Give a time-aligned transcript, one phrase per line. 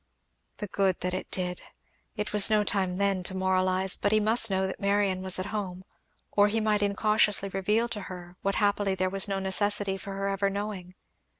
[0.57, 1.61] "The good that it did"!
[2.15, 5.45] It was no time then to moralize, but he must know that Marion was at
[5.53, 5.83] home,
[6.31, 10.27] or he might incautiously reveal to her what happily there was no necessity for her
[10.27, 10.95] ever knowing.